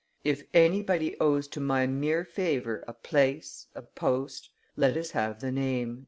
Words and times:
If 0.23 0.41
anybody 0.55 1.15
owes 1.19 1.47
to 1.49 1.59
my 1.59 1.85
mere 1.85 2.25
favor 2.25 2.83
a 2.87 2.93
place, 2.93 3.67
a 3.75 3.83
post, 3.83 4.49
let 4.75 4.97
us 4.97 5.11
have 5.11 5.41
the 5.41 5.51
name." 5.51 5.99